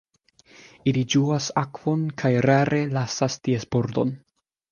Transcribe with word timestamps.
Ili 0.91 1.03
ĝuas 1.15 1.49
akvon 1.61 2.07
kaj 2.23 2.33
rare 2.47 2.81
lasas 2.97 3.39
ties 3.49 3.67
bordon. 3.77 4.17